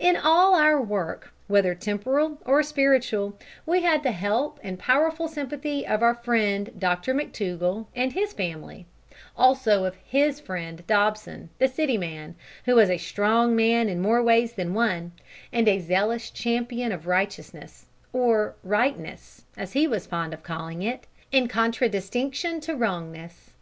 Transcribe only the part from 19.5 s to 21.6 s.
as he was fond of calling it, in